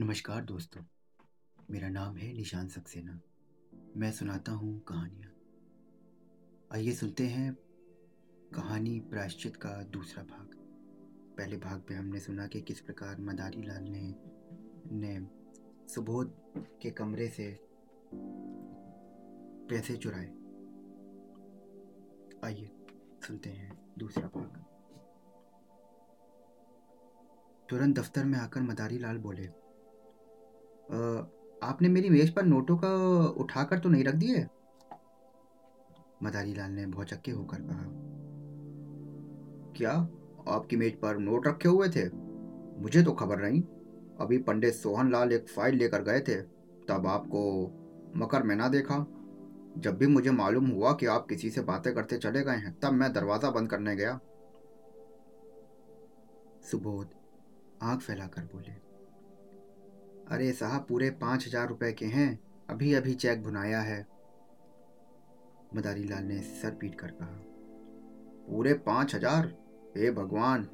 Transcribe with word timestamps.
नमस्कार 0.00 0.44
दोस्तों। 0.44 0.82
मेरा 1.70 1.88
नाम 1.88 2.16
है 2.16 2.32
निशान 2.32 2.68
सक्सेना। 2.68 3.20
मैं 3.96 4.12
सुनाता 4.12 4.52
हूँ 4.52 4.80
कहानियाँ। 4.80 5.32
आइए 6.72 6.92
सुनते 6.92 7.26
हैं 7.26 7.54
कहानी 8.54 9.00
प्रायश्चित 9.00 9.56
का 9.56 9.82
दूसरा 9.82 10.22
भाग। 10.22 10.50
पहले 11.38 11.56
भाग 11.56 11.84
में 11.90 11.96
हमने 11.98 12.20
सुना 12.20 12.46
कि 12.46 12.60
किस 12.60 12.80
प्रकार 12.80 13.20
मदारी 13.20 13.62
लाल 13.62 13.82
ने 13.82 14.14
ने 14.92 15.28
सुबोध 15.94 16.34
के 16.82 16.90
कमरे 16.90 17.28
से 17.28 17.60
पैसे 19.70 19.96
चुराए। 19.96 20.28
आइए 22.44 22.70
सुनते 23.26 23.50
हैं 23.50 23.94
दूसरा 23.98 24.28
भाग। 24.28 24.64
तुरंत 27.68 27.98
दफ्तर 27.98 28.24
में 28.24 28.38
आकर 28.38 28.62
मदारी 28.62 28.98
लाल 28.98 29.18
बोले 29.18 29.69
आपने 31.62 31.88
मेरी 31.88 32.10
मेज 32.10 32.34
पर 32.34 32.44
नोटों 32.44 32.76
का 32.76 32.88
उठाकर 33.42 33.78
तो 33.78 33.88
नहीं 33.88 34.04
रख 34.04 34.14
दिए? 34.14 34.46
मदारी 36.22 36.54
लाल 36.54 36.70
ने 36.70 36.86
भौचक्के 36.86 37.30
होकर 37.30 37.62
कहा। 37.62 37.84
क्या 39.76 39.92
आपकी 40.48 40.76
मेज 40.76 41.00
पर 41.00 41.18
नोट 41.18 41.46
रखे 41.46 41.68
हुए 41.68 41.88
थे? 41.88 42.08
मुझे 42.82 43.02
तो 43.02 43.12
खबर 43.12 43.42
नहीं। 43.42 43.62
अभी 44.20 44.38
पंडित 44.38 44.74
सोहन 44.74 45.10
लाल 45.12 45.32
एक 45.32 45.48
फ़ाइल 45.48 45.76
लेकर 45.76 46.02
गए 46.02 46.20
थे। 46.20 46.40
तब 46.88 47.06
आपको 47.06 47.42
मकर 48.16 48.42
में 48.42 48.56
ना 48.56 48.68
देखा। 48.68 48.98
जब 49.78 49.96
भी 49.98 50.06
मुझे 50.06 50.30
मालूम 50.30 50.66
हुआ 50.66 50.92
कि 50.92 51.06
आप 51.06 51.26
किसी 51.26 51.50
से 51.50 51.60
बातें 51.62 51.94
करते 51.94 52.16
चले 52.18 52.42
गए 52.42 52.56
हैं, 52.56 52.78
तब 52.80 52.92
मैं 52.92 53.12
दरवाज़ा 53.12 53.50
बंद 53.50 53.70
करने 53.70 53.96
गया। 53.96 54.18
सुबोध 56.70 57.10
आँख 57.82 58.00
फैलाकर 58.00 58.42
बोले 58.42 58.89
अरे 60.30 60.52
साहब, 60.52 60.84
पूरे 60.88 61.10
पाँच 61.10 61.46
हज़ार 61.46 61.68
रुपए 61.68 61.92
के 61.92 62.06
हैं। 62.06 62.38
अभी 62.70 62.92
अभी 62.94 63.14
चेक 63.14 63.42
भुनाया 63.42 63.80
है। 63.80 64.06
मदारी 65.74 66.04
लाल 66.04 66.24
ने 66.24 66.38
सर 66.40 66.70
पीट 66.70 66.94
कर 66.94 67.10
कहा। 67.10 67.38
पूरे 68.48 68.74
पाँच 68.74 69.14
हज़ार? 69.14 69.46
हे 69.96 70.10
भगवान। 70.10 70.64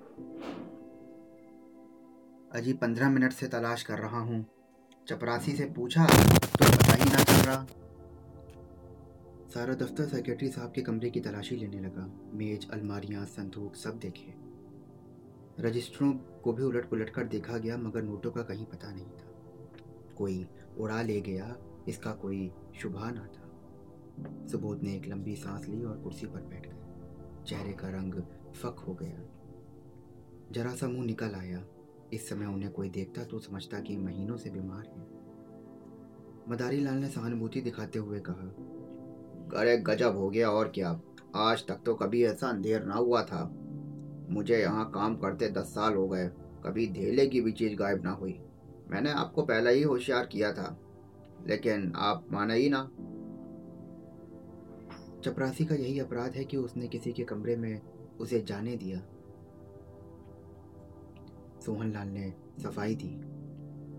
अजी 2.53 2.73
पंद्रह 2.73 3.11
मिनट 3.11 3.33
से 3.33 3.49
तलाश 3.49 3.83
कर 3.83 3.99
रहा 3.99 4.19
हूँ। 4.19 4.45
चपरासी 5.09 5.53
से 5.53 5.65
पूछा 5.67 6.07
तो 6.07 6.69
पता 6.69 6.95
ही 6.95 7.05
ना 7.05 7.23
चल 7.23 7.43
रहा। 7.47 7.67
सारा 9.55 9.75
दफ्तर 9.75 10.05
सेक्रेटरी 10.05 10.49
साहब 10.49 10.73
के 10.73 10.83
कमरे 10.83 11.11
की 11.11 11.21
तलाशी 11.21 11.57
लेने 11.57 11.81
लगा। 11.81 12.07
मेज, 12.35 12.69
अलमारियाँ, 12.71 13.25
संदूक 13.27 13.77
सब 13.77 13.99
देखे। 13.99 14.35
रजिस्टरों 15.61 16.13
को 16.45 16.53
भी 16.53 16.63
उलट 16.63 16.89
पुलट 16.91 17.11
कर 17.11 17.25
देखा 17.25 17.59
गया, 17.59 17.77
मगर 17.77 18.03
नोटों 18.03 18.31
का 18.31 18.43
कहीं 18.43 18.67
पता 18.67 18.93
नहीं 18.93 19.07
था। 19.07 19.26
कोई 20.19 20.47
उड़ा 20.79 21.03
ले 21.03 21.21
गया, 21.21 21.57
इसका 21.89 22.13
कोई 22.13 22.53
शुभा 22.81 23.11
ना 23.11 23.27
था। 23.27 23.43
सुबोध 24.47 24.83
ने 24.83 24.97
एक 24.97 25.07
लंबी 25.07 25.37
सांस 25.37 25.69
ली 25.69 25.85
और 25.85 25.99
कुर्सी 25.99 26.27
पर 26.27 26.41
बैठ 26.41 26.67
गए। 26.67 26.77
चेहरे 27.45 27.73
का 27.73 27.89
रंग 27.89 28.15
फक 28.53 28.85
हो 28.89 28.95
गया। 28.95 29.21
जरा 30.53 30.71
सा 30.71 30.89
मुँह 30.89 31.05
निकल 31.05 31.35
आया। 31.35 31.65
इस 32.13 32.29
समय 32.29 32.47
उन्हें 32.47 32.73
कोई 32.73 32.89
देखता 32.89 33.25
तो 33.25 33.39
समझता 33.39 33.81
कि 33.81 33.97
महीनों 33.97 34.37
से 34.37 34.51
बीमार 34.51 34.87
है। 34.87 35.17
मदारी 36.49 36.81
लाल 36.81 36.95
ने 36.95 37.09
सहानुभूति 37.09 37.61
दिखाते 37.61 37.99
हुए 37.99 38.21
कहा 38.21 38.55
अरे 39.61 39.77
गजब 39.77 40.17
हो 40.17 40.31
गया 40.31 40.51
और 40.51 40.69
क्या? 40.69 41.01
आज 41.37 41.67
तक 41.67 41.81
तो 41.87 41.95
कभी 41.95 42.25
ऐसा 42.25 42.49
अंधेर 42.49 42.85
ना 42.85 42.95
हुआ 42.95 43.23
था। 43.23 43.55
मुझे 44.31 44.59
यहाँ 44.59 44.91
काम 44.91 45.17
करते 45.17 45.49
दस 45.49 45.65
साल 45.65 45.95
हो 45.95 46.09
गए। 46.09 46.29
कभी 46.65 46.87
धेले 46.87 47.27
की 47.27 47.41
भी 47.41 47.53
चीज़ 47.53 47.75
गायब 47.75 48.03
ना 48.05 48.11
हुई। 48.11 48.46
मैंने 48.89 49.11
आपको 49.11 49.43
पहले 49.43 49.71
ही 49.71 49.83
होशियार 49.83 50.27
किया 50.27 50.53
था, 50.53 50.77
लेकिन 51.47 51.93
आप 51.97 52.27
माना 52.33 52.55
ही 52.55 52.69
ना। 52.69 52.83
चपरासी 55.25 55.65
का 55.65 55.75
यही 55.75 55.99
अपराध 55.99 56.33
है 56.33 56.45
कि 56.45 56.57
उसने 56.57 56.89
किसी 56.89 57.13
के 57.13 57.25
कमरे 57.25 57.57
में 57.57 57.81
उसे 58.21 58.41
जाने 58.43 58.77
दिया। 58.77 58.99
सोहनलाल 61.61 62.09
ने 62.09 62.33
सफ़ाई 62.63 62.95
दी। 62.95 63.09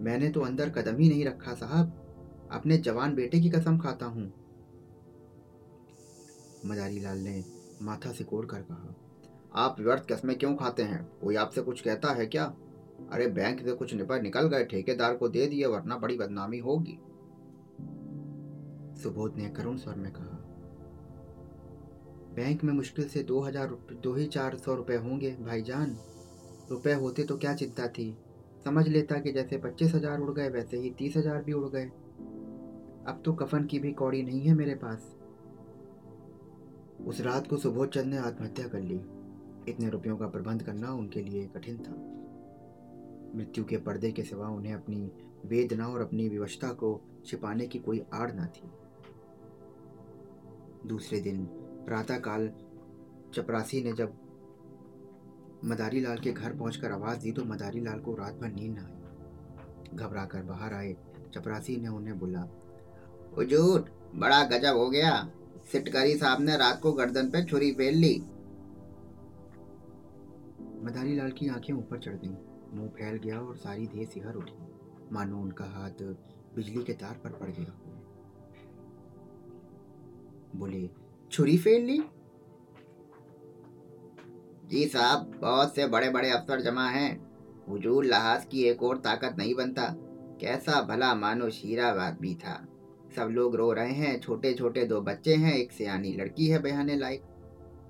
मैंने 0.03 0.29
तो 0.29 0.41
अंदर 0.41 0.69
कदम 0.69 0.97
ही 0.97 1.09
नहीं 1.09 1.25
रखा, 1.25 1.53
साहब। 1.53 2.49
अपने 2.51 2.77
जवान 2.77 3.15
बेटे 3.15 3.39
की 3.39 3.49
कसम 3.49 3.77
खाता 3.77 4.05
हूँ। 4.05 4.31
मदारी 6.65 6.99
लाल 6.99 7.17
ने 7.17 7.43
माथा 7.81 8.11
सिकोड़ 8.11 8.45
कर 8.45 8.61
कहा, 8.61 8.95
आप 9.55 9.79
व्यर्थ 9.79 10.07
कस्में 10.11 10.37
क्यों 10.37 10.55
खाते 10.55 10.83
हैं? 10.83 11.03
कोई 11.19 11.35
आपसे 11.35 11.61
कुछ 11.61 11.81
कहता 11.81 12.13
है 12.13 12.25
क्या? 12.25 12.45
अरे 13.11 13.27
बैंक 13.29 13.61
से 13.61 13.73
कुछ 13.73 13.93
निपर 13.93 14.21
निकल 14.21 14.47
गए, 14.47 14.63
ठेकेदार 14.65 15.15
को 15.15 15.27
दे 15.29 15.45
दिए, 15.47 15.65
वरना 15.65 15.97
बड़ी 15.97 16.17
बदनामी 16.17 16.57
होगी। 16.59 16.97
सुबोध 19.03 19.35
ने 19.37 19.49
करुण 19.49 19.77
स्वर 19.77 19.95
में 19.95 20.11
कहा, 20.11 20.37
बैंक 22.35 22.63
में 22.63 22.73
मुश्किल 22.73 23.07
से 23.07 23.23
दो 23.23 23.39
हज़ार 23.41 23.77
दो 23.93 24.13
ही 24.13 24.25
चार 24.27 24.55
सौ 24.57 24.75
रुपए 24.75 24.95
होंगे, 24.95 25.31
भाईजान। 25.41 25.97
रुपए 26.69 26.93
होते 26.93 27.23
तो 27.23 27.37
क्या 27.37 27.53
चिंता 27.53 27.87
थी? 27.87 28.15
समझ 28.65 28.87
लेता 28.87 29.19
कि 29.19 29.31
जैसे 29.31 29.57
पच्चीस 29.57 29.93
हज़ार 29.95 30.19
उड़ 30.19 30.31
गए, 30.31 30.49
वैसे 30.49 30.77
ही 30.77 30.89
तीस 30.89 31.17
हज़ार 31.17 31.43
भी 31.43 31.53
उड़ 31.53 31.69
गए। 31.69 31.85
अब 33.07 33.21
तो 33.25 33.33
कफन 33.33 33.65
की 33.65 33.79
भी 33.79 33.91
कौड़ी 33.93 34.21
नहीं 34.23 34.41
है 34.41 34.53
मेरे 34.53 34.75
पास। 34.75 35.15
उस 37.07 37.21
रात 37.21 37.47
को 37.47 37.57
सुबोध 37.57 37.89
चंद 37.89 38.13
ने 38.13 38.17
आत्महत्या 38.17 38.67
कर 38.67 38.81
ली। 38.81 38.99
इतने 39.69 39.89
रुपयों 39.89 40.17
का 40.17 40.27
प्रबंध 40.27 40.63
करना 40.63 40.93
उनके 40.93 41.21
लिए 41.21 41.45
कठिन 41.47 41.77
था। 41.77 41.93
मृत्यु 43.35 43.63
के 43.65 43.77
पर्दे 43.77 44.11
के 44.11 44.23
सिवा 44.23 44.47
उन्हें 44.47 44.73
अपनी 44.73 45.11
वेदना 45.45 45.87
और 45.87 46.01
अपनी 46.01 46.27
विवशता 46.29 46.67
को 46.73 46.99
छिपाने 47.25 47.67
की 47.67 47.79
कोई 47.79 48.03
आड़ 48.13 48.31
ना 48.31 48.45
थी। 48.47 48.69
दूसरे 50.87 51.19
दिन 51.19 51.45
प्रातःकाल 51.85 52.47
चपरासी 53.33 53.83
ने 53.83 53.93
जब 53.93 54.13
मदारी 55.65 56.01
लाल 56.01 56.19
के 56.19 56.31
घर 56.31 56.57
पहुंचकर 56.57 56.91
आवाज़ 56.91 57.19
दी 57.19 57.31
तो 57.31 57.43
मदारी 57.45 57.79
लाल 57.79 57.99
को 57.99 58.13
रात 58.15 58.33
भर 58.33 58.51
नींद 58.51 58.77
न 58.77 58.79
आई। 58.79 59.95
घबरा 59.95 60.25
कर 60.25 60.43
बाहर 60.43 60.73
आए 60.73 60.95
चपरासी 61.33 61.75
ने 61.77 61.87
उन्हें 61.87 62.17
बोला, 62.19 62.47
हुजूर, 63.37 63.85
बड़ा 64.15 64.43
गजब 64.43 64.77
हो 64.77 64.89
गया। 64.89 65.11
सिटकारी 65.71 66.17
साहब 66.17 66.41
ने 66.41 66.57
रात 66.57 66.79
को 66.81 66.91
गर्दन 66.93 67.29
पे 67.29 67.43
छुरी 67.45 67.71
फेर 67.71 67.93
ली 67.93 68.15
मदारी 70.83 71.15
लाल 71.15 71.31
की 71.31 71.47
आँखें 71.47 71.73
ऊपर 71.73 71.99
चढ़ 71.99 72.15
गईं। 72.15 72.35
मुँह 72.73 72.87
फैल 72.87 73.17
गया 73.17 73.39
और 73.39 73.55
सारी 73.57 73.87
देह 73.87 74.05
सिहर 74.05 74.35
उठी। 74.35 74.57
मानो 75.11 75.37
उनका 75.37 75.65
हाथ 75.65 76.03
बिजली 76.55 76.83
के 76.83 76.93
तार 76.93 77.19
पर 77.23 77.29
पड़ 77.29 77.49
गया। 77.49 77.73
बोले, 80.55 80.89
छुरी 81.31 81.57
फेल 81.57 81.85
ली? 81.85 81.97
जी 84.65 84.87
साहब, 84.87 85.31
बहुत 85.41 85.75
से 85.75 85.87
बड़े 85.87 86.09
बड़े 86.09 86.29
अफसर 86.29 86.61
जमा 86.61 86.87
हैं। 86.89 87.27
हुजूर 87.69 88.05
लहाज 88.05 88.45
की 88.45 88.63
एक 88.63 88.83
और 88.83 88.97
ताकत 88.97 89.35
नहीं 89.37 89.55
बनता। 89.55 89.83
कैसा 90.41 90.81
भला 90.81 91.15
मानो 91.15 91.49
शीराबाद 91.49 92.17
भी 92.21 92.35
था। 92.35 92.67
सब 93.15 93.29
लोग 93.31 93.55
रो 93.55 93.71
रहे 93.71 93.93
हैं 93.93 94.19
छोटे 94.19 94.53
छोटे 94.53 94.85
दो 94.85 95.01
बच्चे 95.01 95.35
हैं, 95.35 95.53
एक 95.53 95.71
सियानी 95.71 96.13
लड़की 96.13 96.47
है 96.47 96.59
बहाने 96.59 96.95
लायक। 96.95 97.23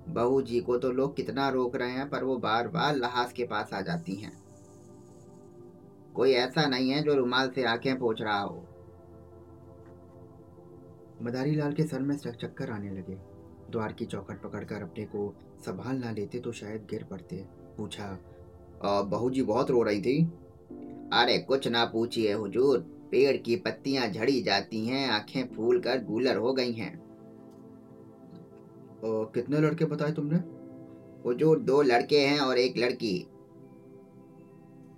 बहू 0.08 0.42
जी 0.42 0.60
को 0.60 0.78
तो 0.78 0.90
लोग 0.90 1.16
कितना 1.16 1.48
रोक 1.48 1.76
रहे 1.76 1.90
हैं, 1.90 2.08
पर 2.10 2.24
वो 2.24 2.36
बार 2.36 2.68
बार 2.68 2.96
लहाज 2.96 3.32
के 3.32 3.44
पास 3.44 3.72
आ 3.74 3.80
जाती 3.80 4.14
हैं। 4.14 4.47
कोई 6.18 6.32
ऐसा 6.32 6.66
नहीं 6.66 6.90
है 6.90 7.02
जो 7.02 7.14
रुमाल 7.14 7.50
से 7.50 7.64
आँखें 7.64 7.98
पोछ 7.98 8.22
रहा 8.22 8.40
हो। 8.40 8.56
मदारी 11.22 11.54
लाल 11.54 11.72
के 11.72 11.82
सर 11.82 12.00
में 12.00 12.16
चक्कर 12.16 12.70
आने 12.70 12.90
लगे। 12.90 13.14
द्वार 13.70 13.92
की 13.92 14.06
चौखट 14.06 14.40
पकड़कर 14.42 14.82
अपने 14.82 15.04
को 15.04 15.34
संभाल 15.60 15.96
ना 15.96 16.10
लेते 16.10 16.38
तो 16.38 16.52
शायद 16.52 16.86
गिर 16.90 17.04
पड़ते। 17.04 17.44
पूछा 17.76 18.18
बहू 18.84 19.30
जी 19.30 19.42
बहुत 19.42 19.70
रो 19.70 19.82
रही 19.82 20.00
थी? 20.02 20.24
अरे, 21.12 21.38
कुछ 21.38 21.68
ना 21.68 21.84
पूछिए 21.84 22.32
हुजूर। 22.32 22.78
पेड़ 23.10 23.36
की 23.36 23.56
पत्तियाँ 23.56 24.08
झड़ी 24.08 24.42
जाती 24.42 24.86
हैं, 24.86 25.08
आँखें 25.10 25.54
फूल 25.54 25.80
कर 25.80 26.04
गूलर 26.04 26.36
हो 26.36 26.52
गई 26.52 26.72
हैं। 26.72 26.92
कितने 29.34 29.60
लड़के 29.60 29.84
बताए 29.84 30.12
तुमने? 30.12 30.36
हुजूर, 31.24 31.58
दो 31.58 31.82
लड़के 31.82 32.20
हैं 32.20 32.40
और 32.40 32.58
एक 32.58 32.78
लड़की। 32.78 33.18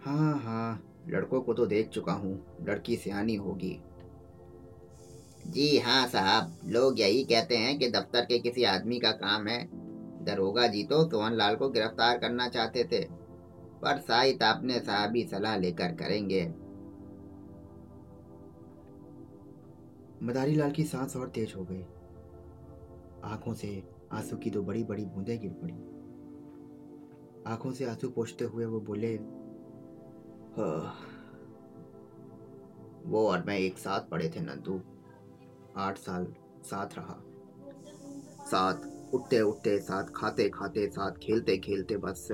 हाँ 0.05 0.39
हाँ। 0.39 0.87
लड़कों 1.11 1.41
को 1.41 1.55
तो 1.55 1.67
देख 1.67 1.89
चुका 1.89 2.12
हूँ, 2.12 2.35
लड़की 2.62 2.97
सियानी 2.97 3.35
होगी। 3.35 3.79
जी 5.47 5.79
हाँ 5.79 6.07
साहब, 6.07 6.59
लोग 6.67 7.01
यही 7.01 7.23
कहते 7.25 7.57
हैं 7.57 7.79
कि 7.79 7.89
दफ्तर 7.91 8.25
के 8.25 8.39
किसी 8.39 8.65
आदमी 8.65 8.99
का 8.99 9.11
काम 9.12 9.47
है। 9.47 9.65
दरोगा 10.25 10.67
जी 10.67 10.83
तो 10.85 11.03
सोहन 11.11 11.35
लाल 11.35 11.57
को 11.57 11.69
गिरफ़्तार 11.69 12.19
करना 12.19 12.49
चाहते 12.49 12.85
थे, 12.85 13.01
पर 13.83 13.99
साहित 13.99 14.43
आपने 14.43 14.79
साहबी 14.79 15.23
सलाह 15.25 15.57
लेकर 15.57 15.95
करेंगे। 15.95 16.43
मदारी 20.23 20.55
लाल 20.55 20.71
की 20.71 20.85
सांस 20.85 21.17
और 21.17 21.29
तेज 21.29 21.55
हो 21.56 21.65
गई। 21.65 21.83
आँखों 23.25 23.55
से 23.55 23.83
आँसू 24.13 24.37
की 24.37 24.51
दो 24.51 24.63
बड़ी 24.63 24.85
बड़ी 24.85 25.05
बूंदें 25.05 25.39
गिर 25.41 25.53
पड़ी। 25.53 25.75
आँखों 27.47 27.73
से 27.73 27.85
आँसू 27.85 28.09
पोछते 28.09 28.45
हुए 28.45 28.65
वो 28.65 28.81
बोले 28.81 29.17
वो 33.06 33.29
और 33.29 33.44
मैं 33.44 33.58
एक 33.58 33.79
साथ 33.79 34.00
पढ़े 34.00 34.29
थे 34.29 34.41
नंदू। 34.41 34.81
आठ 35.76 35.99
साल 35.99 36.35
साथ 36.62 36.87
रहा। 36.99 37.23
साथ 38.47 38.75
उठते 39.14 39.41
उठते 39.41 39.79
साथ 39.79 40.05
खाते 40.17 40.49
खाते 40.49 40.87
साथ 40.87 41.12
खेलते 41.12 41.58
खेलते 41.58 41.97
बस 41.97 42.29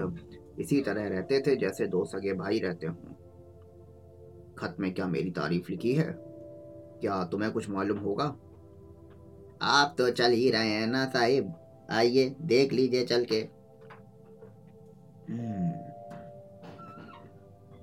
इसी 0.58 0.80
तरह 0.80 1.08
रहते 1.08 1.40
थे 1.40 1.56
जैसे 1.56 1.86
दो 1.86 2.04
सगे 2.04 2.32
भाई 2.32 2.58
रहते 2.58 2.86
हों। 2.86 3.12
खत 4.58 4.76
में 4.80 4.94
क्या 4.94 5.06
मेरी 5.06 5.30
तारीफ़ 5.30 5.70
लिखी 5.70 5.92
है? 5.92 6.16
क्या 7.00 7.24
तुम्हें 7.24 7.52
कुछ 7.52 7.70
मालूम 7.70 7.98
होगा? 7.98 8.36
आप 9.62 9.94
तो 9.98 10.10
चल 10.10 10.30
ही 10.30 10.50
रहे 10.50 10.68
हैं 10.68 10.86
ना 10.86 11.06
साहिब। 11.06 11.54
आइए, 11.90 12.36
देख 12.40 12.72
लीजिए 12.72 13.04
चल 13.04 13.24
के। 13.24 13.48
हम्म। 15.32 15.75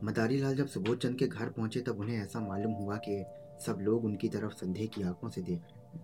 मदारी 0.04 0.38
लाल 0.38 0.56
जब 0.56 0.68
सुबोध 0.68 0.98
चंद 1.00 1.16
के 1.16 1.28
घर 1.28 1.50
पहुँचे 1.50 1.80
तब 1.80 2.00
उन्हें 2.00 2.18
ऐसा 2.18 2.40
मालूम 2.40 2.72
हुआ 2.74 2.96
कि 2.98 3.24
सब 3.66 3.78
लोग 3.82 4.06
उनकी 4.06 4.30
तरफ़ 4.30 4.54
संदेह 4.54 4.88
की 4.88 5.04
आँखों 5.04 5.30
से 5.30 5.42
देख 5.42 5.62
रहे 5.62 5.98
हैं। 5.98 6.02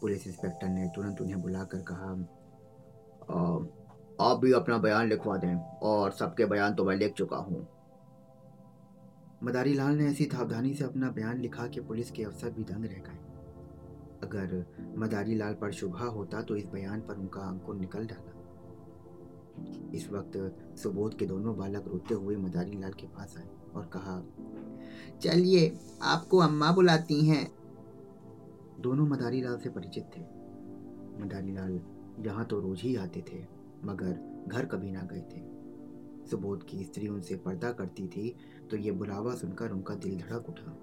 पुलिस 0.00 0.26
इंस्पेक्टर 0.26 0.68
ने 0.68 0.86
तुरंत 0.96 1.20
उन्हें 1.20 1.40
बुलाकर 1.42 1.82
कहा 1.82 2.10
आ, 3.30 3.40
आप 4.20 4.38
भी 4.38 4.52
अपना 4.52 4.78
बयान 4.78 5.08
लिखवा 5.08 5.36
दें 5.36 5.54
और 5.82 6.10
सबके 6.10 6.44
बयान 6.44 6.74
तो 6.74 6.84
मैं 6.84 6.96
लिख 6.96 7.14
चुका 7.14 7.36
हूँ। 7.36 7.66
मदारी 9.44 9.74
लाल 9.74 9.96
ने 9.96 10.06
ऐसी 10.06 10.24
सावधानी 10.24 10.74
से 10.74 10.84
अपना 10.84 11.10
बयान 11.10 11.40
लिखा 11.40 11.66
कि 11.66 11.80
पुलिस 11.80 12.10
के 12.10 12.24
अफसर 12.24 12.50
भी 12.50 12.64
दंग 12.64 12.84
रह 12.84 13.02
गए। 13.08 13.18
अगर 14.22 14.94
मदारी 14.98 15.34
लाल 15.34 15.54
पर 15.54 15.72
शुभा 15.72 16.04
होता 16.04 16.42
तो 16.42 16.56
इस 16.56 16.66
बयान 16.66 17.00
पर 17.00 17.14
उनका 17.14 17.40
अंकुर 17.40 17.76
निकल 17.76 18.06
डाला 18.06 18.35
इस 19.94 20.08
वक्त 20.12 20.76
सुबोध 20.78 21.18
के 21.18 21.26
दोनों 21.26 21.56
बालक 21.56 21.84
रोते 21.88 22.14
हुए 22.14 22.36
मदारी 22.36 22.78
लाल 22.78 22.92
के 22.92 23.06
पास 23.06 23.34
आए 23.38 23.48
और 23.74 23.84
कहा, 23.86 24.22
चलिए, 25.20 25.76
आपको 26.02 26.38
अम्मा 26.38 26.72
बुलाती 26.72 27.20
हैं। 27.26 27.50
दोनों 28.80 29.06
मदारी 29.06 29.40
लाल 29.42 29.58
से 29.58 29.70
परिचित 29.70 30.10
थे। 30.16 30.20
मदारी 31.20 31.52
लाल 31.52 31.80
यहाँ 32.26 32.44
तो 32.44 32.60
रोज 32.60 32.82
ही 32.82 32.96
आते 32.96 33.24
थे, 33.32 33.44
मगर 33.84 34.44
घर 34.48 34.66
कभी 34.66 34.90
ना 34.90 35.02
गए 35.02 35.20
थे। 35.20 35.44
सुबोध 36.30 36.66
की 36.66 36.84
स्त्री 36.84 37.08
उनसे 37.08 37.36
पर्दा 37.36 37.72
करती 37.72 38.06
थी 38.08 38.34
तो 38.70 38.76
ये 38.76 38.90
बुलावा 38.90 39.34
सुनकर 39.34 39.70
उनका 39.70 39.94
दिल 39.94 40.18
धड़क 40.18 40.48
उठा। 40.48 40.76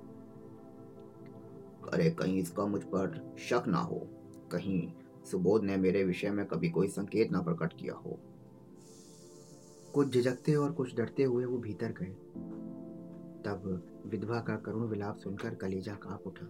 अरे, 1.94 2.10
कहीं 2.10 2.38
इसका 2.38 2.66
मुझ 2.66 2.82
पर 2.84 3.36
शक 3.40 3.64
ना 3.68 3.78
हो। 3.78 4.08
कहीं 4.52 4.92
सुबोध 5.32 5.64
ने 5.64 5.78
मेरे 5.78 6.04
विषय 6.04 6.30
में 6.30 6.46
कभी 6.46 6.70
कोई 6.70 6.88
संकेत 6.88 7.32
ना 7.32 7.42
प्रकट 7.42 7.74
किया 7.74 7.94
हो। 7.96 8.20
कुछ 9.94 10.14
झिझकते 10.14 10.56
और 10.56 10.72
कुछ 10.72 10.96
डरते 10.96 11.24
हुए 11.24 11.46
वो 11.46 11.58
भीतर 11.58 11.92
गए। 11.92 12.14
तब 13.46 13.84
विधवा 14.06 14.40
का 14.40 14.56
करुण 14.56 14.88
विलाप 14.88 15.18
सुनकर 15.18 15.56
कलेजा 15.56 15.94
काँप 15.94 16.24
उठा। 16.28 16.48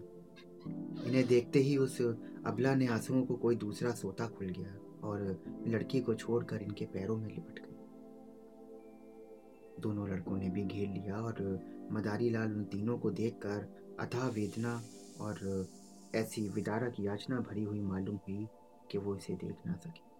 इन्हें 1.06 1.26
देखते 1.26 1.58
ही 1.58 1.76
उस 1.76 2.02
अबला 2.46 2.74
ने 2.74 2.86
आंसुओं 2.86 3.22
को 3.22 3.34
कोई 3.34 3.56
दूसरा 3.56 3.90
सोता 3.90 4.28
खुल 4.28 4.46
गया 4.46 5.00
और 5.08 5.42
लड़की 5.66 6.00
को 6.00 6.14
छोड़कर 6.14 6.62
इनके 6.62 6.84
पैरों 6.84 7.16
में 7.16 7.28
लिपट 7.28 7.58
गई। 7.58 7.76
दोनों 9.80 10.08
लड़कों 10.08 10.36
ने 10.36 10.48
भी 10.48 10.64
घेर 10.64 10.88
लिया 10.88 11.16
और 11.16 11.60
मदारी 11.92 12.30
लाल 12.30 12.52
उन 12.52 12.64
तीनों 12.64 12.98
को 12.98 13.10
देखकर 13.10 13.96
अथाह 14.00 14.28
वेदना 14.28 14.82
और 15.20 15.68
ऐसी 16.14 16.48
विदारक 16.48 16.94
याचना 17.00 17.40
भरी 17.40 17.64
हुई 17.64 17.80
मालूम 17.80 18.16
हुई 18.16 18.48
कि 18.90 18.98
वो 18.98 19.16
इसे 19.16 19.34
देख 19.34 19.56
ना 19.66 19.72
सके। 19.72 20.13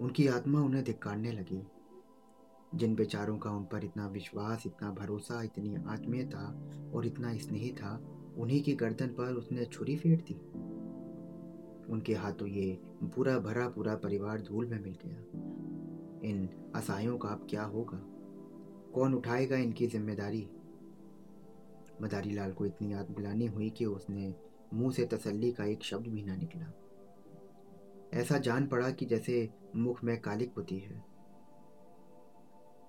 उनकी 0.00 0.26
आत्मा 0.26 0.60
उन्हें 0.60 0.84
धिक्कारने 0.84 1.32
लगी। 1.32 1.66
जिन 2.74 2.94
बेचारों 2.94 3.38
का 3.38 3.50
उन 3.50 3.64
पर 3.64 3.84
इतना 3.84 4.06
विश्वास, 4.06 4.62
इतना 4.66 4.90
भरोसा, 4.90 5.42
इतनी 5.42 5.76
आत्मीयता 5.86 6.68
और 6.94 7.06
इतना 7.06 7.36
स्नेह 7.36 7.72
था, 7.72 8.04
उन्हीं 8.38 8.62
की 8.62 8.72
गर्दन 8.72 9.06
पर 9.06 9.34
उसने 9.34 9.64
छुरी 9.64 9.96
फेर 9.96 10.20
दी। 10.20 10.34
उनके 11.92 12.14
हाथों 12.14 12.48
ये 12.48 12.80
पूरा 13.02 13.38
भरा, 13.38 13.68
पूरा 13.68 13.96
परिवार 13.96 14.40
धूल 14.40 14.66
में 14.66 14.82
मिल 14.82 14.96
गया। 15.06 15.16
इन 16.28 16.48
असहायों 16.74 17.18
का 17.18 17.28
अब 17.28 17.46
क्या 17.50 17.62
होगा? 17.62 17.98
कौन 18.94 19.14
उठाएगा 19.14 19.56
इनकी 19.56 19.86
ज़िम्मेदारी? 19.86 20.48
मदारी 22.02 22.30
लाल 22.30 22.52
को 22.52 22.66
इतनी 22.66 22.92
याद 22.92 23.10
बुलानी 23.10 23.46
हुई 23.46 23.70
कि 23.70 23.84
उसने 23.84 24.34
मुँह 24.74 24.92
से 24.92 25.06
तसल्ली 25.06 25.52
का 25.52 25.64
एक 25.64 25.82
शब्द 25.82 26.06
भी 26.06 26.22
ना 26.22 26.36
निकला। 26.36 26.72
ऐसा 28.14 28.38
जान 28.38 28.66
पड़ा 28.66 28.90
कि 28.90 29.06
जैसे 29.06 29.61
मुख 29.76 30.04
में 30.04 30.20
कालिक 30.20 30.52
होती 30.56 30.78
है। 30.78 31.04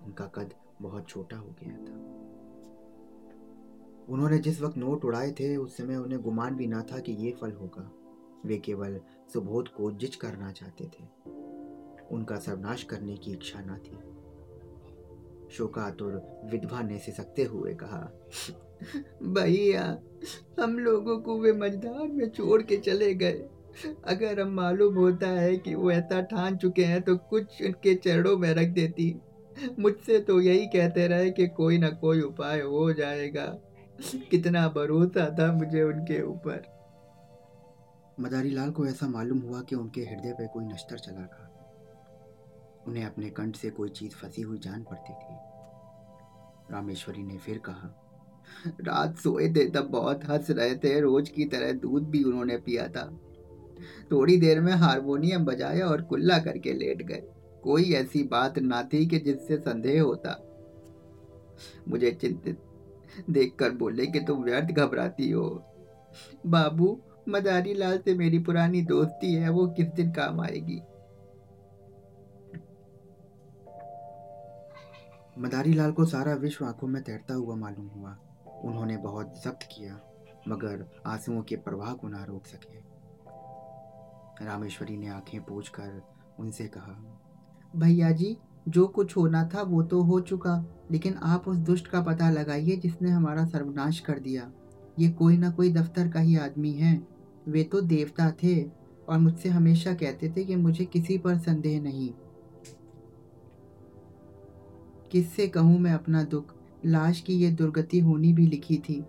उनका 0.02 0.26
कद 0.26 0.54
बहुत 0.82 1.08
छोटा 1.08 1.36
हो 1.36 1.54
गया 1.62 1.76
था। 1.76 1.94
उन्होंने 4.08 4.38
जिस 4.38 4.62
वक्त 4.62 4.76
नोट 4.76 5.04
उड़ाए 5.04 5.32
थे, 5.32 5.56
उस 5.56 5.76
समय 5.76 5.96
उन्हें 5.96 6.22
गुमान 6.22 6.56
भी 6.56 6.66
ना 6.66 6.82
था 6.82 6.98
कि 6.98 7.12
ये 7.12 7.32
फल 7.40 7.52
होगा। 7.52 7.90
वे 8.44 8.58
केवल 8.58 9.00
सुबोध 9.32 9.68
को 9.68 9.92
जिच 9.92 10.16
करना 10.16 10.52
चाहते 10.52 10.84
थे। 10.84 11.04
उनका 12.10 12.36
सर्वनाश 12.36 12.82
करने 12.82 13.16
की 13.16 13.32
इच्छा 13.32 13.60
न 13.60 13.78
थी। 13.78 13.98
शोकातुर 15.50 16.12
विधवा 16.44 16.82
ने 16.82 16.98
सिसकते 16.98 17.44
हुए 17.44 17.74
कहा, 17.74 18.10
भैया, 19.22 20.02
हम 20.60 20.78
लोगों 20.78 21.20
को 21.20 21.40
वे 21.40 21.52
मझदार 21.52 22.08
में 22.08 22.30
छोड़ 22.30 22.62
के 22.62 22.76
चले 22.76 23.14
गए। 23.14 23.48
अगर 24.06 24.40
हम 24.40 24.48
मालूम 24.48 24.94
होता 24.94 25.28
है 25.28 25.56
कि 25.56 25.74
वो 25.74 25.90
ऐसा 25.90 26.20
ठान 26.22 26.56
चुके 26.56 26.84
हैं 26.84 27.00
तो 27.02 27.16
कुछ 27.16 27.62
उनके 27.62 27.94
चरणों 27.94 28.36
में 28.36 28.52
रख 28.54 28.68
देती। 28.68 29.14
मुझसे 29.78 30.18
तो 30.18 30.40
यही 30.40 30.66
कहते 30.66 31.06
रहे 31.06 31.30
कि 31.30 31.46
कोई 31.48 31.78
ना 31.78 31.88
कोई 31.88 32.20
उपाय 32.20 32.60
हो 32.60 32.92
जाएगा। 32.92 33.46
कितना 34.30 34.68
भरोसा 34.68 35.28
था 35.38 35.52
मुझे 35.52 35.82
उनके 35.82 36.22
ऊपर। 36.22 36.62
मदारी 38.20 38.50
लाल 38.50 38.70
को 38.70 38.86
ऐसा 38.86 39.08
मालूम 39.08 39.38
हुआ 39.38 39.60
कि 39.60 39.76
उनके 39.76 40.00
हृदय 40.00 40.32
पर 40.32 40.46
कोई 40.46 40.64
नश्तर 40.64 40.98
चला 40.98 41.26
था। 41.26 41.50
उन्हें 42.86 43.04
अपने 43.04 43.30
कंठ 43.30 43.56
से 43.56 43.70
कोई 43.70 43.88
चीज़ 43.88 44.12
फंसी 44.12 44.42
हुई 44.42 44.58
जान 44.58 44.82
पड़ती 44.82 45.12
थी। 45.12 45.36
रामेश्वरी 46.72 47.22
ने 47.22 47.36
फिर 47.36 47.58
कहा, 47.58 47.94
रात 48.80 49.16
सोए 49.16 49.48
थे 49.48 49.68
तब 49.70 49.88
बहुत 49.90 50.24
हंस 50.24 50.50
रहे 50.50 50.74
थे। 50.76 50.98
रोज 51.00 51.28
की 51.28 51.44
तरह 51.44 51.72
दूध 51.72 52.08
भी 52.10 52.22
उन्होंने 52.24 52.56
पिया 52.56 52.88
था। 52.88 53.04
थोड़ी 54.12 54.36
देर 54.36 54.60
में 54.60 54.72
हारमोनियम 54.72 55.44
बजाया 55.44 55.86
और 55.86 56.02
कुल्ला 56.02 56.38
करके 56.38 56.72
लेट 56.72 57.02
गए। 57.02 57.22
कोई 57.62 57.92
ऐसी 57.92 58.22
बात 58.22 58.58
ना 58.58 58.82
थी 58.82 59.06
कि 59.06 59.18
जिससे 59.18 59.56
संदेह 59.56 60.02
होता। 60.02 60.40
मुझे 61.88 62.10
चिंतित 62.10 62.62
देखकर 63.30 63.70
बोले 63.70 64.06
कि 64.06 64.20
तुम 64.20 64.44
व्यर्थ 64.44 64.68
घबराती 64.68 65.30
हो। 65.30 65.64
बाबू 66.46 67.00
मदारी 67.28 67.74
लाल 67.74 67.98
से 67.98 68.14
मेरी 68.14 68.38
पुरानी 68.38 68.82
दोस्ती 68.82 69.34
है, 69.34 69.48
वो 69.48 69.66
किस 69.66 69.86
दिन 69.86 70.10
काम 70.10 70.40
आएगी? 70.40 70.82
मदारी 75.38 75.72
लाल 75.72 75.92
को 75.92 76.04
सारा 76.04 76.34
विश्व 76.34 76.64
आँखों 76.64 76.88
में 76.88 77.02
तैरता 77.02 77.34
हुआ 77.34 77.56
मालूम 77.56 77.86
हुआ। 77.86 78.18
उन्होंने 78.64 78.96
बहुत 78.96 79.44
जब्त 79.44 79.58
किया, 79.62 80.00
मगर 80.48 80.90
आंसुओं 81.06 81.42
के 81.42 81.56
प्रवाह 81.56 81.92
को 81.92 82.08
ना 82.08 82.24
रोक 82.24 82.46
सके। 82.46 82.78
रामेश्वरी 84.42 84.96
ने 84.96 85.08
आँखें 85.08 85.40
पूछ 85.42 85.68
कर 85.68 86.02
उनसे 86.40 86.66
कहा, 86.66 86.96
भैया 87.76 88.10
जी, 88.10 88.36
जो 88.68 88.86
कुछ 88.86 89.16
होना 89.16 89.48
था 89.54 89.62
वो 89.62 89.82
तो 89.82 90.02
हो 90.02 90.20
चुका, 90.20 90.64
लेकिन 90.90 91.14
आप 91.14 91.48
उस 91.48 91.56
दुष्ट 91.56 91.86
का 91.86 92.00
पता 92.00 92.30
लगाइए 92.30 92.76
जिसने 92.76 93.10
हमारा 93.10 93.44
सर्वनाश 93.44 94.00
कर 94.00 94.18
दिया। 94.18 94.50
ये 94.98 95.08
कोई 95.10 95.36
ना 95.36 95.50
कोई 95.50 95.72
दफ्तर 95.72 96.08
का 96.08 96.20
ही 96.20 96.36
आदमी 96.36 96.72
है। 96.72 97.06
वे 97.48 97.64
तो 97.64 97.80
देवता 97.80 98.30
थे 98.42 98.62
और 99.08 99.18
मुझसे 99.18 99.48
हमेशा 99.48 99.94
कहते 99.94 100.32
थे 100.36 100.44
कि 100.44 100.56
मुझे 100.56 100.84
किसी 100.84 101.18
पर 101.18 101.38
संदेह 101.38 101.80
नहीं। 101.82 102.10
किससे 105.12 105.48
कहूँ 105.48 105.78
मैं 105.78 105.92
अपना 105.92 106.22
दुख? 106.22 106.54
लाश 106.86 107.20
की 107.20 107.34
ये 107.34 107.50
दुर्गति 107.50 108.00
होनी 108.00 108.32
भी 108.32 108.46
लिखी 108.46 108.78
थी। 108.78 109.04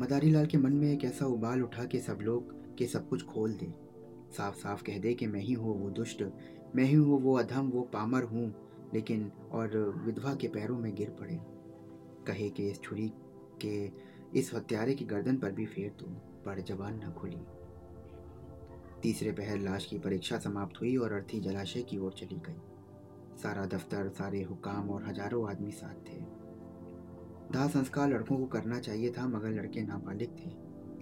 मदारी 0.00 0.30
लाल 0.30 0.46
के 0.46 0.58
मन 0.58 0.72
में 0.72 0.92
एक 0.92 1.04
ऐसा 1.04 1.26
उबाल 1.26 1.62
उठा 1.62 1.84
कि 1.84 1.98
सब 2.00 2.18
लोग, 2.22 2.52
के 2.76 2.86
सब 2.86 3.08
कुछ 3.08 3.24
खोल 3.24 3.54
दे। 3.54 3.66
साफ़ 4.36 4.54
साफ़ 4.54 4.82
कह 4.82 4.98
दे 4.98 5.14
कि 5.14 5.26
मैं 5.26 5.40
ही 5.40 5.52
हूँ 5.52 5.82
वो 5.82 5.90
दुष्ट, 5.90 6.22
मैं 6.76 6.84
ही 6.84 6.94
हूँ 6.94 7.20
वो 7.22 7.38
अधम, 7.38 7.68
वो 7.68 7.82
पामर 7.82 8.22
हूँ, 8.22 8.54
लेकिन 8.94 9.32
और 9.52 10.02
विधवा 10.06 10.34
के 10.34 10.48
पैरों 10.48 10.78
में 10.78 10.94
गिर 10.94 11.10
पड़े। 11.10 11.38
कहे 12.26 12.50
कि 12.50 12.68
इस 12.68 12.82
छुरी 12.82 13.12
के, 13.64 13.90
इस 14.38 14.50
हत्यारे 14.54 14.94
की 14.94 15.04
गर्दन 15.04 15.36
पर 15.36 15.52
भी 15.52 15.66
फेर 15.66 15.90
दो, 15.90 16.06
पर 16.44 16.60
जबान 16.60 17.00
न 17.04 17.12
खुली। 17.12 17.42
तीसरे 19.02 19.32
पहर 19.32 19.58
लाश 19.58 19.86
की 19.86 19.98
परीक्षा 19.98 20.38
समाप्त 20.38 20.80
हुई 20.80 20.96
और 20.96 21.12
अर्थी 21.12 21.40
जलाशय 21.40 21.82
की 21.82 21.98
ओर 21.98 22.12
चली 22.12 22.42
गई। 22.48 23.38
सारा 23.42 23.66
दफ्तर, 23.66 24.08
सारे 24.08 24.42
हुकाम 24.42 24.90
और 24.90 25.04
हज़ारों 25.04 25.50
आदमी 25.50 25.70
साथ 25.70 26.08
थे। 26.08 26.49
दाह 27.52 27.68
संस्कार 27.68 28.08
लड़कों 28.08 28.36
को 28.38 28.46
करना 28.48 28.78
चाहिए 28.80 29.10
था, 29.10 29.26
मगर 29.28 29.50
लड़के 29.52 29.82
नाबालिग 29.82 30.36
थे, 30.36 30.50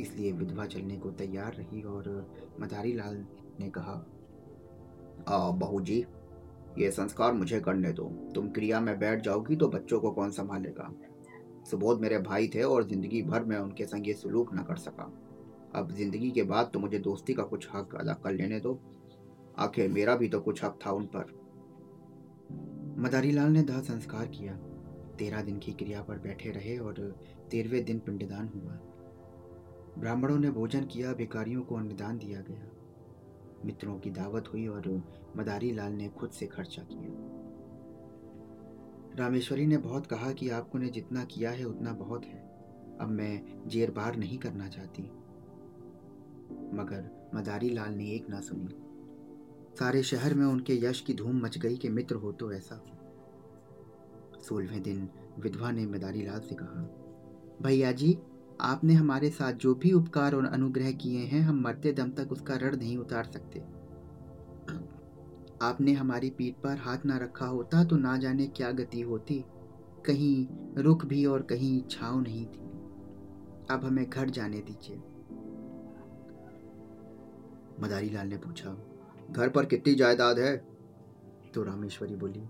इसलिए 0.03 0.33
विधवा 0.33 0.65
चलने 0.67 0.97
को 0.97 1.11
तैयार 1.13 1.55
रही 1.55 1.83
और 1.85 2.09
मदारी 2.61 2.93
लाल 2.93 3.25
ने 3.61 3.71
कहा 3.71 4.05
बहू 5.53 5.81
जी 5.81 6.05
ये 6.79 6.91
संस्कार 6.91 7.33
मुझे 7.33 7.61
करने 7.61 7.93
दो। 7.93 8.05
तुम 8.35 8.49
क्रिया 8.51 8.81
में 8.81 8.99
बैठ 8.99 9.23
जाओगी 9.23 9.57
तो 9.57 9.69
बच्चों 9.69 9.99
को 10.01 10.11
कौन 10.11 10.31
संभालेगा? 10.31 10.91
सुबोध 11.71 12.01
मेरे 12.01 12.19
भाई 12.21 12.49
थे 12.49 12.63
और 12.63 12.85
ज़िंदगी 12.89 13.23
भर 13.23 13.45
मैं 13.45 13.59
उनके 13.59 13.87
संग 13.87 14.09
ये 14.09 14.15
सलूक 14.15 14.55
न 14.55 14.63
कर 14.63 14.77
सका। 14.79 15.11
अब 15.75 15.91
ज़िंदगी 15.93 16.31
के 16.31 16.43
बाद 16.45 16.71
तो 16.75 16.79
मुझे 16.79 16.99
दोस्ती 17.01 17.35
का 17.35 17.43
कुछ 17.45 17.69
हक 17.75 17.95
अदा 17.95 18.13
कर 18.15 18.33
लेने 18.33 18.61
दो। 18.61 18.79
आखिर 19.59 19.89
मेरा 19.89 20.15
भी 20.17 20.29
तो 20.29 20.41
कुछ 20.41 20.65
हक 20.65 20.79
था 20.87 20.91
उन 20.91 21.07
पर। 21.17 21.35
मदारी 23.03 23.31
लाल 23.31 23.51
ने 23.51 23.63
दाह 23.63 23.81
संस्कार 23.83 24.27
किया। 24.29 24.59
तेरह 25.19 25.43
दिन 25.43 25.59
की 25.59 25.73
क्रिया 25.73 26.03
पर 26.03 26.19
बैठे 26.19 26.51
रहे 26.51 26.79
और 26.79 27.17
तेरहवें 27.51 27.85
दिन 27.85 27.99
पिंडदान 27.99 28.49
हुआ। 28.49 28.73
ब्राह्मणों 29.99 30.39
ने 30.39 30.51
भोजन 30.51 30.85
किया 30.85 31.13
भिकारियों 31.13 31.63
को 31.63 31.75
अन्नदान 31.75 32.19
दिया 32.19 32.41
गया। 32.41 32.69
मित्रों 33.65 33.99
की 33.99 34.11
दावत 34.11 34.45
हुई 34.53 34.67
और 34.67 35.03
मदारी 35.37 35.73
लाल 35.73 35.93
ने 35.93 36.09
खुद 36.09 36.31
से 36.31 36.47
खर्चा 36.47 36.83
किया। 36.83 37.39
रामेश्वरी 39.17 39.67
ने 39.67 39.77
बहुत 39.77 40.07
कहा 40.07 40.33
कि 40.33 40.49
आपको 40.49 40.79
ने 40.79 40.89
जितना 40.89 41.25
किया 41.25 41.51
है, 41.51 41.65
उतना 41.65 41.93
बहुत 41.93 42.25
है। 42.25 42.39
अब 43.01 43.09
मैं 43.09 43.69
जेर 43.69 43.91
बार 43.91 44.17
नहीं 44.17 44.39
करना 44.39 44.69
चाहती। 44.69 45.03
मगर 46.77 47.31
मदारी 47.35 47.71
लाल 47.71 47.95
ने 47.95 48.11
एक 48.11 48.31
ना 48.31 48.41
सुनी। 48.41 48.77
सारे 49.77 50.03
शहर 50.03 50.35
में 50.35 50.47
उनके 50.47 50.75
यश 50.75 51.01
की 51.01 51.15
धूम 51.15 51.43
मच 51.43 51.59
गई 51.59 51.77
कि 51.77 51.89
मित्र 51.89 52.15
हो 52.15 52.33
तो 52.33 52.53
ऐसा 52.53 52.75
हो। 52.75 52.98
सोलहवें 54.49 54.83
दिन 54.83 55.09
विधवा 55.39 55.71
ने 55.71 55.87
मदारी 55.87 56.23
लाल 56.23 56.41
से 56.41 56.55
कहा, 56.55 56.83
भैया 57.63 57.93
जी, 57.93 58.19
आपने 58.61 58.95
हमारे 58.95 59.31
साथ 59.31 59.53
जो 59.53 59.75
भी 59.75 59.93
उपकार 59.93 60.35
और 60.35 60.47
अनुग्रह 60.47 60.93
किए 60.93 61.25
हैं, 61.27 61.41
हम 61.41 61.61
मरते 61.61 61.93
दम 61.93 62.11
तक 62.11 62.33
उसका 62.33 62.57
ऋण 62.57 62.77
नहीं 62.77 62.97
उतार 62.97 63.25
सकते। 63.25 63.61
आपने 65.63 65.93
हमारी 65.93 66.31
पीठ 66.31 66.55
पर 66.55 66.77
हाथ 66.77 67.05
ना 67.07 67.17
रखा 67.19 67.47
होता 67.47 67.85
तो 67.85 67.97
ना 67.97 68.17
जाने 68.17 68.47
क्या 68.47 68.71
गति 68.73 69.01
होती। 69.01 69.45
कहीं 70.07 70.83
रुख 70.83 71.05
भी 71.05 71.25
और 71.25 71.43
कहीं 71.43 71.81
छाव 71.91 72.21
नहीं 72.21 72.45
थी। 72.47 72.67
अब 73.71 73.81
हमें 73.85 74.09
घर 74.11 74.31
जाने 74.31 74.61
दीजिए। 74.61 74.97
मदारी 77.81 78.11
लाल 78.11 78.29
ने 78.29 78.37
पूछा, 78.37 78.77
घर 79.31 79.49
पर 79.49 79.67
कितनी 79.67 79.95
जायदाद 79.95 80.39
है? 80.39 80.57
तो 81.55 81.63
रामेश्वरी 81.63 82.17
बोली 82.17 82.41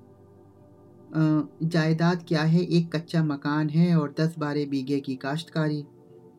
जायदाद 1.10 2.24
क्या 2.28 2.42
है? 2.42 2.60
एक 2.60 2.94
कच्चा 2.94 3.22
मकान 3.24 3.68
है 3.68 3.94
और 3.96 4.14
दस 4.20 4.34
बारह 4.38 4.66
बीघे 4.66 4.98
की 5.00 5.14
काश्तकारी। 5.16 5.84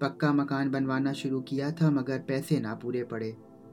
पक्का 0.02 0.32
मकान 0.34 0.70
बनवाना 0.72 1.14
शुरू 1.14 1.40
किया 1.42 1.72
था 1.72 1.90
मगर 1.92 2.20
पैसे 2.28 2.60
ना 2.60 2.74
पूरे 2.74 3.04
पड़े। 3.04 3.30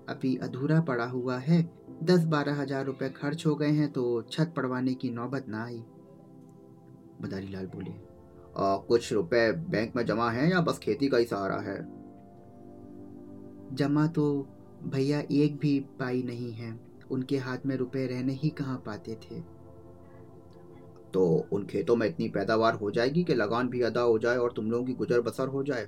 अभी 0.08 0.36
अधूरा 0.36 0.80
पड़ा 0.80 1.04
हुआ 1.06 1.36
है। 1.38 1.62
दस 2.02 2.24
बारह 2.24 2.60
हज़ार 2.60 2.84
रुपये 2.84 3.08
खर्च 3.10 3.46
हो 3.46 3.54
गए 3.56 3.70
हैं 3.70 3.90
तो 3.92 4.22
छत 4.22 4.52
पड़वाने 4.56 4.94
की 4.94 5.10
नौबत 5.10 5.46
ना 5.48 5.64
आई। 5.64 5.78
बदारी 7.20 7.48
लाल 7.48 7.66
बोले 7.66 7.90
आ, 7.90 8.76
कुछ 8.78 9.12
रुपए 9.12 9.50
बैंक 9.70 9.96
में 9.96 10.04
जमा 10.06 10.30
है 10.30 10.50
या 10.50 10.60
बस 10.60 10.78
खेती 10.78 11.08
का 11.08 11.16
ही 11.16 11.24
सहारा 11.24 11.56
है? 11.60 11.78
जमा 13.76 14.06
तो 14.06 14.24
भैया 14.84 15.20
एक 15.32 15.56
भी 15.56 15.78
पाई 15.98 16.22
नहीं 16.22 16.52
है। 16.52 16.78
उनके 17.10 17.38
हाथ 17.38 17.66
में 17.66 17.76
रुपए 17.76 18.06
रहने 18.06 18.32
ही 18.34 18.50
कहाँ 18.50 18.76
पाते 18.86 19.14
थे? 19.22 19.40
तो 21.16 21.24
उन 21.52 21.64
खेतों 21.66 21.96
में 21.96 22.06
इतनी 22.08 22.28
पैदावार 22.28 22.74
हो 22.74 22.90
जाएगी 22.90 23.24
कि 23.24 23.34
लगान 23.34 23.68
भी 23.68 23.80
अदा 23.82 24.00
हो 24.00 24.18
जाए 24.18 24.36
और 24.36 24.52
तुम 24.52 24.70
लोगों 24.70 24.86
की 24.86 24.92
गुजर 24.92 25.20
बसर 25.20 25.48
हो 25.48 25.62
जाए। 25.62 25.84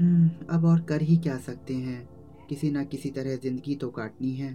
हम्म, 0.00 0.30
अब 0.50 0.64
और 0.64 0.80
कर 0.80 1.02
ही 1.02 1.16
क्या 1.16 1.36
सकते 1.38 1.74
हैं? 1.74 2.08
किसी 2.48 2.70
ना 2.70 2.84
किसी 2.84 3.10
तरह 3.10 3.36
ज़िंदगी 3.36 3.74
तो 3.74 3.88
काटनी 3.90 4.32
है। 4.32 4.52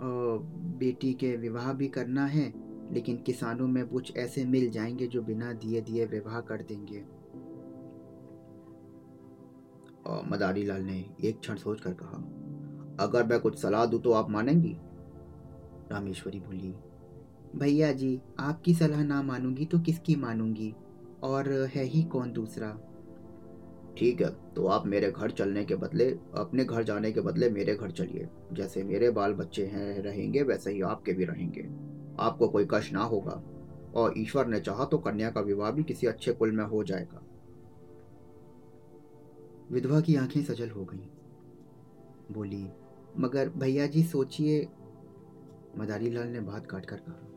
और 0.00 0.38
बेटी 0.78 1.12
के 1.14 1.36
विवाह 1.36 1.72
भी 1.72 1.88
करना 1.88 2.26
है 2.26 2.52
लेकिन 2.92 3.16
किसानों 3.16 3.66
में 3.66 3.86
कुछ 3.86 4.16
ऐसे 4.16 4.44
मिल 4.44 4.70
जाएँगे 4.70 5.06
जो 5.06 5.22
बिना 5.22 5.52
दिए 5.52 5.80
दिए 5.80 6.06
विवाह 6.06 6.40
कर 6.40 6.62
देंगे। 6.62 7.04
मदारी 10.30 10.64
लाल 10.64 10.82
ने 10.82 11.04
एक 11.24 11.40
क्षण 11.40 11.56
सोच 11.56 11.80
कर 11.80 11.92
कहा 11.92 12.18
अगर 13.04 13.26
मैं 13.26 13.40
कुछ 13.40 13.58
सलाह 13.58 13.86
दूँ 13.86 14.00
तो 14.00 14.12
आप 14.12 14.30
मानेंगी? 14.30 14.76
रामेश्वरी 15.92 16.40
बोली 16.40 16.74
भैया 17.56 17.92
जी 17.92 18.20
आपकी 18.38 18.74
सलाह 18.74 19.02
ना 19.04 19.22
मानूँगी 19.22 19.64
तो 19.66 19.78
किसकी 19.78 20.16
मानूँगी? 20.16 20.74
और 21.22 21.50
है 21.74 21.84
ही 21.84 22.02
कौन 22.02 22.32
दूसरा? 22.32 22.70
ठीक 23.98 24.20
है 24.20 24.28
तो 24.54 24.66
आप 24.66 24.86
मेरे 24.86 25.10
घर 25.10 25.30
चलने 25.30 25.64
के 25.64 25.74
बदले 25.74 26.10
अपने 26.34 26.64
घर 26.64 26.82
जाने 26.82 27.12
के 27.12 27.20
बदले 27.20 27.50
मेरे 27.50 27.74
घर 27.74 27.90
चलिए। 27.90 28.28
जैसे 28.52 28.84
मेरे 28.84 29.10
बाल 29.10 29.32
बच्चे 29.32 29.66
हैं 29.66 30.02
रहेंगे 30.02 30.42
वैसे 30.42 30.72
ही 30.72 30.80
आपके 30.80 31.12
भी 31.12 31.24
रहेंगे। 31.24 31.62
आपको 32.22 32.48
कोई 32.48 32.66
कष्ट 32.70 32.92
ना 32.92 33.02
होगा। 33.02 33.42
और 33.94 34.14
ईश्वर 34.18 34.46
ने 34.46 34.60
चाहा 34.60 34.84
तो 34.84 34.98
कन्या 34.98 35.30
का 35.30 35.40
विवाह 35.40 35.70
भी 35.70 35.82
किसी 35.82 36.06
अच्छे 36.06 36.32
कुल 36.32 36.52
में 36.52 36.64
हो 36.64 36.84
जाएगा। 36.84 37.22
विधवा 39.70 40.00
की 40.00 40.16
आँखें 40.16 40.42
सजल 40.42 40.70
हो 40.70 40.84
गईं। 40.84 41.06
बोली 42.32 42.66
मगर 43.18 43.48
भैया 43.48 43.86
जी 43.86 44.02
सोचिए। 44.02 44.68
मदारी 45.78 46.10
लाल 46.10 46.28
ने 46.28 46.40
बात 46.40 46.66
काट 46.66 46.86
कर 46.86 46.96
कहा 46.96 47.31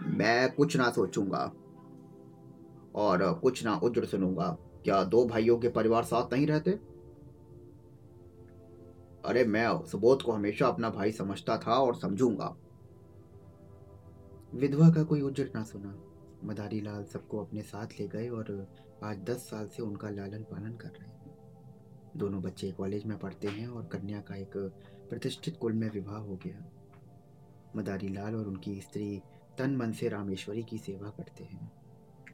मैं 0.00 0.54
कुछ 0.54 0.76
ना 0.76 0.90
सोचूँगा 0.90 1.52
और 2.94 3.40
कुछ 3.42 3.64
ना 3.64 3.76
उज्र 3.76 4.04
सुनूँगा। 4.04 4.56
क्या 4.84 5.04
दो 5.04 5.24
भाइयों 5.26 5.58
के 5.58 5.68
परिवार 5.68 6.04
साथ 6.04 6.32
नहीं 6.32 6.46
रहते? 6.46 6.70
अरे 9.24 9.44
मैं 9.44 9.86
सुबोध 9.86 10.22
को 10.22 10.32
हमेशा 10.32 10.66
अपना 10.66 10.90
भाई 10.90 11.12
समझता 11.12 11.58
था 11.58 11.74
और 11.74 11.94
समझूँगा। 11.94 12.56
विधवा 14.54 14.90
का 14.90 15.02
कोई 15.02 15.20
उज्जर 15.20 15.50
ना 15.54 15.62
सुना। 15.62 15.94
मदारी 16.44 16.80
लाल 16.80 17.04
सबको 17.04 17.38
अपने 17.38 17.62
साथ 17.62 17.86
ले 18.00 18.08
गए 18.08 18.28
और 18.28 18.74
आज 19.04 19.18
दस 19.18 19.36
साल 19.36 19.66
से 19.66 19.82
उनका 19.82 20.10
लालन 20.10 20.42
पालन 20.42 20.72
कर 20.72 20.88
रहे 20.88 21.08
हैं। 21.08 21.36
दोनों 22.16 22.42
बच्चे 22.42 22.70
कॉलेज 22.70 23.04
में 23.06 23.18
पढ़ते 23.18 23.48
हैं 23.48 23.68
और 23.68 23.84
कन्या 23.84 24.20
का 24.20 24.36
एक 24.36 24.52
प्रतिष्ठित 25.10 25.56
कुल 25.56 25.72
में 25.72 25.90
विवाह 25.90 26.18
हो 26.18 26.36
गया। 26.36 26.64
मदारी 27.76 28.08
लाल 28.08 28.34
और 28.34 28.46
उनकी 28.46 28.80
स्त्री 28.80 29.22
तन 29.58 29.76
मन 29.76 29.92
से 29.92 30.08
रामेश्वरी 30.08 30.62
की 30.62 30.78
सेवा 30.78 31.08
करते 31.08 31.44
हैं 31.44 31.72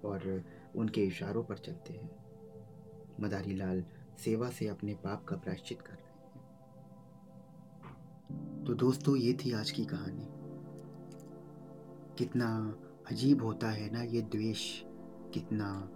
और 0.05 0.45
उनके 0.77 1.03
इशारों 1.03 1.45
पर 1.45 1.59
चलते 1.59 1.93
हैं। 1.93 2.11
मदारी 3.21 3.55
लाल 3.55 3.85
सेवा 4.19 4.51
से 4.51 4.69
अपने 4.69 4.95
पाप 4.95 5.25
का 5.25 5.37
प्रायश्चित 5.37 5.83
कर 5.83 5.93
रहे 5.93 6.03
हैं। 6.03 6.09
तो 8.65 8.75
दोस्तों, 8.75 9.17
ये 9.17 9.33
थी 9.33 9.53
आज 9.53 9.71
की 9.71 9.85
कहानी। 9.85 10.27
कितना 12.19 12.79
अजीब 13.11 13.43
होता 13.43 13.71
है 13.71 13.91
ना 13.93 14.03
ये 14.03 14.23
द्वेष, 14.23 14.83
कितना 15.35 15.91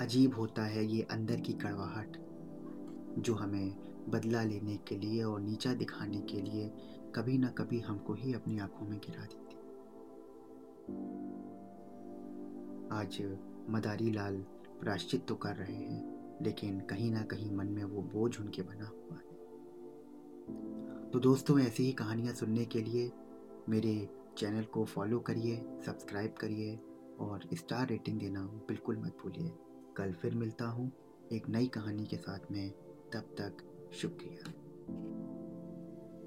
अजीब 0.00 0.34
होता 0.34 0.62
है 0.62 0.84
ये 0.84 1.02
अंदर 1.02 1.40
की 1.40 1.52
कड़वाहट, 1.52 2.16
जो 3.18 3.34
हमें 3.34 3.76
बदला 4.08 4.42
लेने 4.42 4.76
के 4.76 4.96
लिए 4.96 5.22
और 5.22 5.40
नीचा 5.40 5.74
दिखाने 5.74 6.20
के 6.20 6.40
लिए 6.40 6.72
कभी 7.14 7.38
ना 7.38 7.48
कभी 7.48 7.80
हमको 7.80 8.14
ही 8.14 8.34
अपनी 8.34 8.58
आँखों 8.58 8.86
में 8.86 8.98
गिरा 8.98 9.22
देती 9.22 9.56
आज 12.96 13.18
मदारी 13.70 14.10
लाल 14.10 14.36
प्राश्चित 14.80 15.26
तो 15.28 15.34
कर 15.34 15.56
रहे 15.56 15.74
हैं, 15.74 16.38
लेकिन 16.42 16.80
कहीं 16.80 17.10
ना 17.12 17.22
कहीं 17.22 17.50
मन 17.50 17.66
में 17.66 17.84
वो 17.84 18.02
बोझ 18.14 18.38
उनके 18.40 18.62
बना 18.62 18.86
हुआ 18.86 19.16
है। 19.16 19.34
तो 21.10 21.18
दोस्तों, 21.18 21.58
ऐसी 21.60 21.84
ही 21.84 21.92
कहानियाँ 21.92 22.34
सुनने 22.34 22.64
के 22.64 22.82
लिए 22.82 23.10
मेरे 23.68 24.08
चैनल 24.38 24.64
को 24.64 24.84
फॉलो 24.84 25.18
करिए, 25.20 25.56
सब्सक्राइब 25.86 26.34
करिए 26.40 26.78
और 27.20 27.48
स्टार 27.54 27.86
रेटिंग 27.88 28.18
देना 28.20 28.40
बिल्कुल 28.68 28.98
मत 28.98 29.16
भूलिए। 29.22 29.52
कल 29.96 30.12
फिर 30.12 30.34
मिलता 30.34 30.66
हूँ 30.66 30.90
एक 31.32 31.48
नई 31.48 31.66
कहानी 31.66 32.04
के 32.06 32.16
साथ 32.16 32.50
में, 32.52 32.70
तब 33.12 33.34
तक 33.40 33.64
शुक्रिया। 33.94 34.52